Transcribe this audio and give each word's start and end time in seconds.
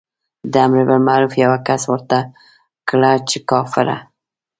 د 0.51 0.53
امر 0.65 0.81
بالمعروف 0.89 1.33
یوه 1.43 1.57
کس 1.67 1.81
ورته 1.91 2.19
کړه 2.89 3.11
چې 3.29 3.37
کافره. 3.49 3.97